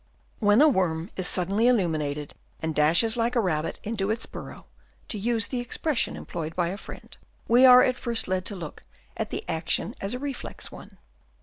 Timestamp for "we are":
7.47-7.83